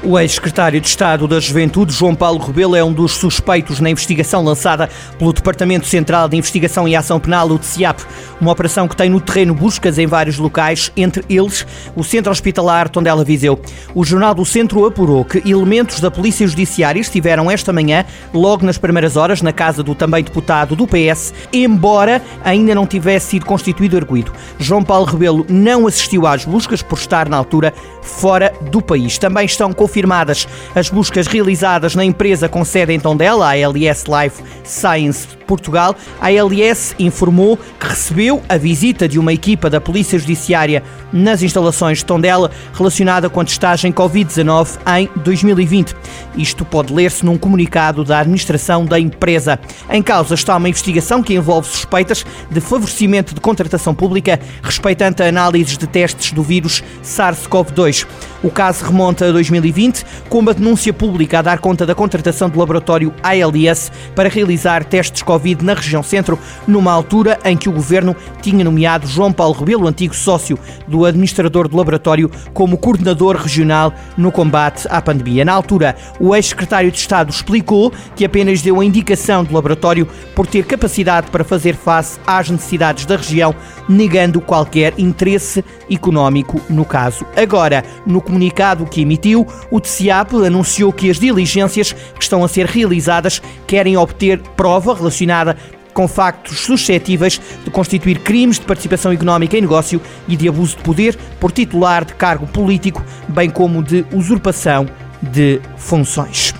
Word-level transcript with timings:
O 0.00 0.16
ex-secretário 0.16 0.80
de 0.80 0.86
Estado 0.86 1.26
da 1.26 1.40
Juventude, 1.40 1.92
João 1.92 2.14
Paulo 2.14 2.38
Rebelo, 2.38 2.76
é 2.76 2.84
um 2.84 2.92
dos 2.92 3.12
suspeitos 3.14 3.80
na 3.80 3.90
investigação 3.90 4.44
lançada 4.44 4.88
pelo 5.18 5.32
Departamento 5.32 5.88
Central 5.88 6.28
de 6.28 6.36
Investigação 6.36 6.86
e 6.86 6.94
Ação 6.94 7.18
Penal, 7.18 7.48
o 7.48 7.58
TCIAP, 7.58 8.00
uma 8.40 8.52
operação 8.52 8.86
que 8.86 8.96
tem 8.96 9.10
no 9.10 9.20
terreno 9.20 9.52
buscas 9.54 9.98
em 9.98 10.06
vários 10.06 10.38
locais, 10.38 10.92
entre 10.96 11.24
eles 11.28 11.66
o 11.96 12.04
Centro 12.04 12.30
Hospitalar 12.30 12.88
Tondela 12.88 13.24
Viseu. 13.24 13.60
O 13.92 14.04
Jornal 14.04 14.36
do 14.36 14.44
Centro 14.44 14.86
apurou 14.86 15.24
que 15.24 15.42
elementos 15.50 15.98
da 15.98 16.12
Polícia 16.12 16.46
Judiciária 16.46 17.00
estiveram 17.00 17.50
esta 17.50 17.72
manhã, 17.72 18.04
logo 18.32 18.64
nas 18.64 18.78
primeiras 18.78 19.16
horas, 19.16 19.42
na 19.42 19.52
casa 19.52 19.82
do 19.82 19.96
também 19.96 20.22
deputado 20.22 20.76
do 20.76 20.86
PS, 20.86 21.34
embora 21.52 22.22
ainda 22.44 22.72
não 22.72 22.86
tivesse 22.86 23.30
sido 23.30 23.46
constituído 23.46 23.96
arguído. 23.96 24.32
João 24.60 24.84
Paulo 24.84 25.06
Rebelo 25.06 25.44
não 25.48 25.88
assistiu 25.88 26.24
às 26.24 26.44
buscas 26.44 26.82
por 26.82 26.98
estar 26.98 27.28
na 27.28 27.36
altura 27.36 27.74
fora 28.00 28.54
do 28.70 28.80
país. 28.80 29.18
Também 29.18 29.44
estão 29.44 29.72
confirmados 29.72 29.87
confirmadas 29.88 30.46
as 30.74 30.90
buscas 30.90 31.26
realizadas 31.26 31.94
na 31.94 32.04
empresa 32.04 32.48
com 32.48 32.62
sede 32.62 32.92
em 32.92 33.00
Tondela, 33.00 33.48
a 33.48 33.56
LS 33.56 34.04
Life 34.06 34.42
Science 34.62 35.26
Portugal. 35.46 35.96
A 36.20 36.30
LS 36.30 36.94
informou 36.98 37.58
que 37.80 37.86
recebeu 37.86 38.42
a 38.48 38.58
visita 38.58 39.08
de 39.08 39.18
uma 39.18 39.32
equipa 39.32 39.70
da 39.70 39.80
Polícia 39.80 40.18
Judiciária 40.18 40.82
nas 41.10 41.42
instalações 41.42 41.98
de 41.98 42.04
Tondela 42.04 42.50
relacionada 42.74 43.30
com 43.30 43.40
a 43.40 43.44
testagem 43.44 43.90
Covid-19 43.90 44.78
em 44.98 45.08
2020. 45.22 45.96
Isto 46.36 46.66
pode 46.66 46.92
ler-se 46.92 47.24
num 47.24 47.38
comunicado 47.38 48.04
da 48.04 48.20
administração 48.20 48.84
da 48.84 49.00
empresa. 49.00 49.58
Em 49.90 50.02
causa 50.02 50.34
está 50.34 50.54
uma 50.54 50.68
investigação 50.68 51.22
que 51.22 51.34
envolve 51.34 51.66
suspeitas 51.66 52.26
de 52.50 52.60
favorecimento 52.60 53.34
de 53.34 53.40
contratação 53.40 53.94
pública 53.94 54.38
respeitante 54.62 55.22
a 55.22 55.28
análises 55.28 55.78
de 55.78 55.86
testes 55.86 56.32
do 56.32 56.42
vírus 56.42 56.84
SARS-CoV-2. 57.02 58.06
O 58.42 58.50
caso 58.50 58.84
remonta 58.84 59.26
a 59.26 59.32
2020 59.32 59.68
2020, 59.68 60.04
com 60.28 60.38
uma 60.38 60.54
denúncia 60.54 60.92
pública 60.92 61.38
a 61.38 61.42
dar 61.42 61.58
conta 61.58 61.86
da 61.86 61.94
contratação 61.94 62.48
do 62.48 62.58
laboratório 62.58 63.12
ALS 63.22 63.90
para 64.14 64.28
realizar 64.28 64.84
testes 64.84 65.22
Covid 65.22 65.64
na 65.64 65.74
região 65.74 66.02
centro, 66.02 66.38
numa 66.66 66.92
altura 66.92 67.38
em 67.44 67.56
que 67.56 67.68
o 67.68 67.72
governo 67.72 68.14
tinha 68.42 68.64
nomeado 68.64 69.06
João 69.06 69.32
Paulo 69.32 69.54
Rebelo, 69.54 69.86
antigo 69.86 70.14
sócio 70.14 70.58
do 70.86 71.04
administrador 71.04 71.68
do 71.68 71.76
laboratório, 71.76 72.30
como 72.52 72.78
coordenador 72.78 73.36
regional 73.36 73.92
no 74.16 74.32
combate 74.32 74.86
à 74.90 75.00
pandemia. 75.00 75.44
Na 75.44 75.52
altura, 75.52 75.96
o 76.18 76.34
ex-secretário 76.34 76.90
de 76.90 76.98
Estado 76.98 77.30
explicou 77.30 77.92
que 78.14 78.24
apenas 78.24 78.62
deu 78.62 78.80
a 78.80 78.84
indicação 78.84 79.44
do 79.44 79.54
laboratório 79.54 80.06
por 80.34 80.46
ter 80.46 80.64
capacidade 80.64 81.30
para 81.30 81.44
fazer 81.44 81.74
face 81.74 82.18
às 82.26 82.50
necessidades 82.50 83.06
da 83.06 83.16
região, 83.16 83.54
negando 83.88 84.40
qualquer 84.40 84.94
interesse 84.98 85.64
económico 85.90 86.60
no 86.68 86.84
caso. 86.84 87.24
Agora, 87.36 87.84
no 88.06 88.20
comunicado 88.28 88.84
que 88.84 89.00
emitiu, 89.00 89.46
o 89.70 89.80
TCIAP 89.80 90.34
anunciou 90.46 90.92
que 90.92 91.10
as 91.10 91.18
diligências 91.18 91.92
que 91.92 92.22
estão 92.22 92.44
a 92.44 92.48
ser 92.48 92.66
realizadas 92.66 93.40
querem 93.66 93.96
obter 93.96 94.38
prova 94.54 94.94
relacionada 94.94 95.56
com 95.94 96.06
factos 96.06 96.60
suscetíveis 96.60 97.40
de 97.64 97.70
constituir 97.70 98.20
crimes 98.20 98.58
de 98.60 98.66
participação 98.66 99.10
económica 99.10 99.56
em 99.56 99.62
negócio 99.62 100.00
e 100.28 100.36
de 100.36 100.48
abuso 100.48 100.76
de 100.76 100.82
poder 100.82 101.18
por 101.40 101.50
titular 101.50 102.04
de 102.04 102.14
cargo 102.14 102.46
político, 102.46 103.02
bem 103.28 103.50
como 103.50 103.82
de 103.82 104.04
usurpação 104.12 104.86
de 105.22 105.60
funções. 105.76 106.54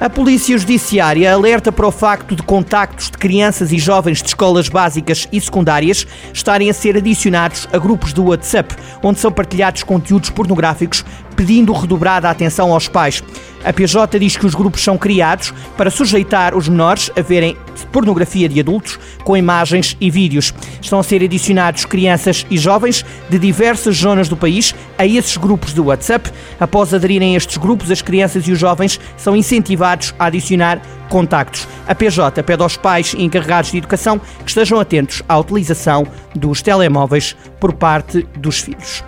A 0.00 0.10
Polícia 0.10 0.58
Judiciária 0.58 1.32
alerta 1.32 1.70
para 1.70 1.86
o 1.86 1.92
facto 1.92 2.34
de 2.34 2.42
contactos 2.42 3.10
de 3.10 3.16
crianças 3.16 3.70
e 3.70 3.78
jovens 3.78 4.20
de 4.20 4.28
escolas 4.28 4.68
básicas 4.68 5.28
e 5.30 5.40
secundárias 5.40 6.04
estarem 6.32 6.68
a 6.68 6.74
ser 6.74 6.96
adicionados 6.96 7.68
a 7.72 7.78
grupos 7.78 8.12
do 8.12 8.24
WhatsApp, 8.24 8.74
onde 9.00 9.20
são 9.20 9.30
partilhados 9.30 9.84
conteúdos 9.84 10.30
pornográficos 10.30 11.04
pedindo 11.34 11.72
redobrada 11.72 12.30
atenção 12.30 12.72
aos 12.72 12.88
pais. 12.88 13.22
A 13.64 13.72
PJ 13.72 14.18
diz 14.18 14.36
que 14.36 14.44
os 14.44 14.54
grupos 14.54 14.82
são 14.82 14.98
criados 14.98 15.52
para 15.76 15.90
sujeitar 15.90 16.54
os 16.54 16.68
menores 16.68 17.10
a 17.16 17.22
verem 17.22 17.56
pornografia 17.90 18.48
de 18.48 18.60
adultos 18.60 18.98
com 19.24 19.36
imagens 19.36 19.96
e 20.00 20.10
vídeos. 20.10 20.52
Estão 20.82 20.98
a 20.98 21.02
ser 21.02 21.22
adicionados 21.22 21.86
crianças 21.86 22.44
e 22.50 22.58
jovens 22.58 23.04
de 23.30 23.38
diversas 23.38 23.96
zonas 23.96 24.28
do 24.28 24.36
país 24.36 24.74
a 24.98 25.06
esses 25.06 25.36
grupos 25.36 25.72
do 25.72 25.84
WhatsApp. 25.84 26.30
Após 26.60 26.92
aderirem 26.92 27.34
a 27.34 27.36
estes 27.38 27.56
grupos, 27.56 27.90
as 27.90 28.02
crianças 28.02 28.46
e 28.46 28.52
os 28.52 28.58
jovens 28.58 29.00
são 29.16 29.34
incentivados 29.34 30.14
a 30.18 30.26
adicionar 30.26 30.82
contactos. 31.08 31.66
A 31.86 31.94
PJ 31.94 32.42
pede 32.42 32.62
aos 32.62 32.76
pais 32.76 33.14
e 33.14 33.22
encarregados 33.22 33.70
de 33.70 33.78
educação 33.78 34.18
que 34.18 34.48
estejam 34.48 34.78
atentos 34.78 35.22
à 35.28 35.38
utilização 35.38 36.06
dos 36.34 36.60
telemóveis 36.60 37.34
por 37.58 37.72
parte 37.72 38.26
dos 38.36 38.58
filhos. 38.60 39.02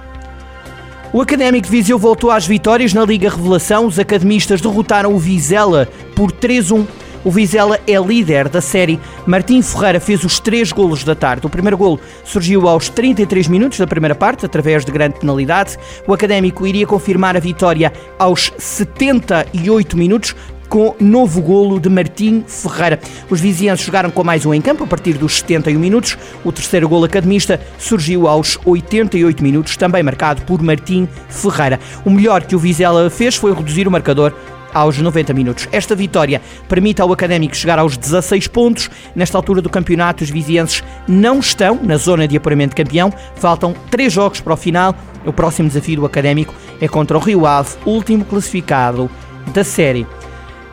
O 1.13 1.23
Académico 1.23 1.67
de 1.67 1.71
Viseu 1.71 1.99
voltou 1.99 2.31
às 2.31 2.47
vitórias 2.47 2.93
na 2.93 3.05
Liga 3.05 3.31
Revelação. 3.31 3.87
Os 3.87 3.99
academistas 3.99 4.61
derrotaram 4.61 5.15
o 5.15 5.19
Vizela 5.19 5.89
por 6.15 6.33
3-1. 6.33 6.85
O 7.25 7.31
Vizela 7.31 7.81
é 7.87 7.99
líder 7.99 8.49
da 8.49 8.61
série. 8.61 9.01
Martim 9.25 9.63
Ferreira 9.63 9.99
fez 9.99 10.25
os 10.25 10.39
três 10.39 10.73
golos 10.73 11.05
da 11.05 11.15
tarde. 11.15 11.47
O 11.47 11.51
primeiro 11.51 11.79
golo 11.79 12.01
surgiu 12.25 12.69
aos 12.69 12.89
33 12.89 13.49
minutos 13.49 13.79
da 13.79 13.87
primeira 13.87 14.15
parte, 14.15 14.45
através 14.45 14.85
de 14.85 14.93
grande 14.93 15.19
penalidade. 15.19 15.79
O 16.07 16.13
Académico 16.13 16.67
iria 16.67 16.87
confirmar 16.87 17.37
a 17.37 17.41
vitória 17.41 17.93
aos 18.19 18.53
78 18.59 19.97
minutos, 19.97 20.35
com 20.77 20.95
novo 21.01 21.41
golo 21.41 21.81
de 21.81 21.89
Martim 21.89 22.45
Ferreira. 22.47 23.01
Os 23.31 23.41
vizinhanços 23.41 23.87
jogaram 23.87 24.11
com 24.11 24.23
mais 24.23 24.45
um 24.45 24.53
em 24.53 24.61
campo 24.61 24.85
a 24.85 24.87
partir 24.87 25.15
dos 25.15 25.39
71 25.39 25.81
minutos. 25.81 26.19
O 26.45 26.53
terceiro 26.53 26.87
golo 26.87 27.07
academista 27.07 27.59
surgiu 27.79 28.29
aos 28.29 28.59
88 28.63 29.43
minutos, 29.43 29.75
também 29.79 30.03
marcado 30.03 30.43
por 30.43 30.61
Martim 30.61 31.09
Ferreira. 31.31 31.81
O 32.05 32.11
melhor 32.11 32.43
que 32.43 32.55
o 32.55 32.59
Vizela 32.59 33.09
fez 33.09 33.37
foi 33.37 33.55
reduzir 33.55 33.89
o 33.89 33.91
marcador 33.91 34.35
aos 34.75 34.99
90 34.99 35.33
minutos. 35.33 35.67
Esta 35.73 35.95
vitória 35.95 36.43
permite 36.69 37.01
ao 37.01 37.11
Académico 37.11 37.57
chegar 37.57 37.79
aos 37.79 37.97
16 37.97 38.47
pontos. 38.49 38.91
Nesta 39.15 39.39
altura 39.39 39.63
do 39.63 39.71
campeonato, 39.71 40.25
os 40.25 40.29
vizienses 40.29 40.85
não 41.09 41.39
estão 41.39 41.81
na 41.83 41.97
zona 41.97 42.29
de 42.29 42.37
apuramento 42.37 42.77
de 42.77 42.85
campeão. 42.85 43.11
Faltam 43.37 43.75
três 43.91 44.13
jogos 44.13 44.43
para 44.43 44.53
o 44.53 44.59
final. 44.59 44.95
O 45.25 45.33
próximo 45.33 45.69
desafio 45.69 45.97
do 45.97 46.05
Académico 46.05 46.53
é 46.83 46.87
contra 46.87 47.17
o 47.17 47.21
Rio 47.21 47.47
Ave, 47.47 47.71
último 47.87 48.27
classificado 48.27 49.11
da 49.55 49.65
série. 49.65 50.07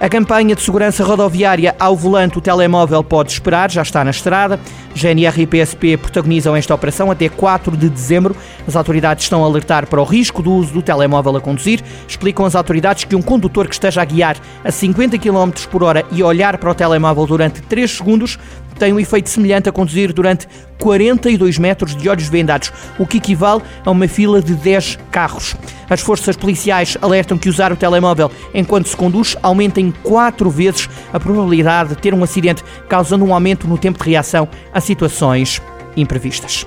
A 0.04 0.10
campanha 0.10 0.54
de 0.54 0.62
segurança 0.62 1.02
rodoviária 1.02 1.74
ao 1.80 1.96
volante, 1.96 2.38
o 2.38 2.42
telemóvel 2.42 3.02
pode 3.02 3.32
esperar, 3.32 3.72
já 3.72 3.82
está 3.82 4.04
na 4.04 4.12
estrada. 4.12 4.60
GNR 4.94 5.44
e 5.44 5.48
PSP 5.48 5.96
protagonizam 5.96 6.58
esta 6.58 6.76
operação 6.76 7.10
até 7.10 7.30
4 7.30 7.78
de 7.78 7.88
dezembro. 7.88 8.36
As 8.68 8.76
autoridades 8.76 9.24
estão 9.24 9.42
a 9.42 9.48
alertar 9.48 9.88
para 9.88 10.02
o 10.02 10.04
risco 10.04 10.44
do 10.44 10.52
uso 10.52 10.74
do 10.74 10.82
telemóvel 10.82 11.38
a 11.38 11.40
conduzir. 11.40 11.82
Explicam 12.06 12.46
as 12.46 12.54
autoridades 12.54 13.06
que 13.06 13.16
um 13.16 13.22
condutor 13.22 13.66
que 13.66 13.76
esteja 13.76 14.02
a 14.02 14.06
guiar 14.06 14.36
a 14.62 14.72
50 14.72 15.18
km 15.18 15.52
por 15.72 15.84
hora 15.84 16.04
e 16.12 16.22
olhar 16.22 16.58
para 16.58 16.72
o 16.72 16.76
telemóvel 16.76 17.26
durante 17.26 17.62
3 17.62 17.90
segundos 17.90 18.38
tem 18.78 18.92
um 18.92 19.00
efeito 19.00 19.30
semelhante 19.30 19.70
a 19.70 19.72
conduzir 19.72 20.12
durante 20.12 20.48
42 20.80 21.58
metros 21.58 21.96
de 21.96 22.10
olhos 22.10 22.28
vendados, 22.28 22.74
o 23.00 23.08
que 23.08 23.18
equivale 23.18 23.62
a 23.86 23.92
uma 23.92 24.08
fila 24.08 24.42
de 24.42 24.54
10 24.54 25.00
carros. 25.12 25.56
As 25.94 26.02
forças 26.02 26.36
policiais 26.36 26.98
alertam 27.04 27.38
que 27.38 27.48
usar 27.48 27.72
o 27.72 27.76
telemóvel 27.76 28.32
enquanto 28.52 28.88
se 28.88 28.98
conduz 28.98 29.38
aumenta 29.44 29.80
em 29.80 29.92
4 29.92 30.50
vezes 30.50 30.90
a 31.14 31.20
probabilidade 31.20 31.90
de 31.90 31.98
ter 31.98 32.16
um 32.16 32.24
acidente, 32.24 32.64
causando 32.90 33.24
um 33.24 33.32
aumento 33.32 33.68
no 33.68 33.78
tempo 33.78 34.04
de 34.04 34.10
reação 34.10 34.50
a 34.74 34.82
situações 34.82 35.62
imprevistas. 35.96 36.66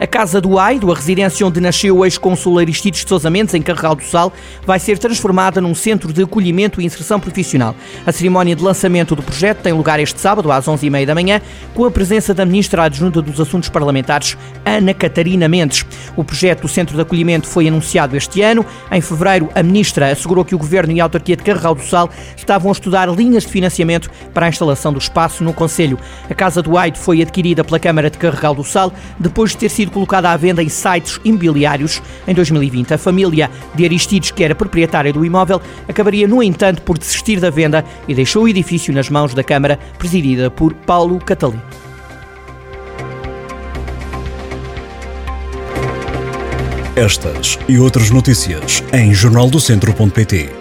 A 0.00 0.06
Casa 0.06 0.40
do 0.40 0.58
Aido, 0.58 0.90
a 0.90 0.94
residência 0.94 1.46
onde 1.46 1.60
nasceu 1.60 1.98
o 1.98 2.06
ex-consul 2.06 2.58
Aristides 2.58 3.04
de 3.04 3.08
Sousa 3.10 3.28
Mendes, 3.28 3.52
em 3.52 3.60
Carregal 3.60 3.94
do 3.94 4.02
Sal, 4.02 4.32
vai 4.64 4.78
ser 4.78 4.96
transformada 4.96 5.60
num 5.60 5.74
centro 5.74 6.10
de 6.10 6.22
acolhimento 6.22 6.80
e 6.80 6.86
inserção 6.86 7.20
profissional. 7.20 7.76
A 8.06 8.10
cerimónia 8.10 8.56
de 8.56 8.62
lançamento 8.62 9.14
do 9.14 9.22
projeto 9.22 9.58
tem 9.58 9.74
lugar 9.74 10.00
este 10.00 10.18
sábado, 10.18 10.50
às 10.50 10.64
11h30 10.64 11.04
da 11.04 11.14
manhã, 11.14 11.42
com 11.74 11.84
a 11.84 11.90
presença 11.90 12.32
da 12.32 12.46
Ministra 12.46 12.84
Adjunta 12.84 13.20
dos 13.20 13.38
Assuntos 13.38 13.68
Parlamentares, 13.68 14.38
Ana 14.64 14.94
Catarina 14.94 15.46
Mendes. 15.48 15.84
O 16.16 16.24
projeto 16.24 16.62
do 16.62 16.68
Centro 16.68 16.96
de 16.96 17.02
Acolhimento 17.02 17.46
foi 17.46 17.68
anunciado 17.68 18.16
este 18.16 18.40
ano. 18.40 18.64
Em 18.90 19.02
fevereiro, 19.02 19.50
a 19.54 19.62
Ministra 19.62 20.10
assegurou 20.10 20.46
que 20.46 20.54
o 20.54 20.58
Governo 20.58 20.94
e 20.94 21.00
a 21.02 21.04
autarquia 21.04 21.36
de 21.36 21.42
Carregal 21.42 21.74
do 21.74 21.82
Sal 21.82 22.08
estavam 22.34 22.70
a 22.70 22.72
estudar 22.72 23.06
linhas 23.10 23.42
de 23.42 23.50
financiamento 23.50 24.10
para 24.32 24.46
a 24.46 24.48
instalação 24.48 24.94
do 24.94 24.98
espaço 24.98 25.44
no 25.44 25.52
Conselho. 25.52 25.98
A 26.30 26.32
Casa 26.32 26.62
do 26.62 26.78
Aido 26.78 26.96
foi 26.96 27.20
adquirida 27.20 27.62
pela 27.62 27.78
Câmara 27.78 28.08
de 28.08 28.16
Carregal 28.16 28.54
do 28.54 28.64
Sal 28.64 28.90
depois 29.18 29.50
de 29.50 29.58
ter 29.58 29.68
colocada 29.90 30.30
à 30.30 30.36
venda 30.36 30.62
em 30.62 30.68
sites 30.68 31.20
imobiliários 31.24 32.00
em 32.26 32.34
2020. 32.34 32.94
A 32.94 32.98
família 32.98 33.50
de 33.74 33.84
Aristides, 33.84 34.30
que 34.30 34.44
era 34.44 34.54
proprietária 34.54 35.12
do 35.12 35.24
imóvel, 35.24 35.60
acabaria, 35.88 36.26
no 36.26 36.42
entanto, 36.42 36.82
por 36.82 36.96
desistir 36.96 37.40
da 37.40 37.50
venda 37.50 37.84
e 38.08 38.14
deixou 38.14 38.44
o 38.44 38.48
edifício 38.48 38.92
nas 38.92 39.08
mãos 39.08 39.34
da 39.34 39.44
Câmara, 39.44 39.78
presidida 39.98 40.50
por 40.50 40.72
Paulo 40.74 41.18
Catalino. 41.18 41.62
Estas 46.96 47.58
e 47.66 47.78
outras 47.78 48.10
notícias 48.10 48.84
em 48.92 49.14
jornaldocentro.pt. 49.14 50.59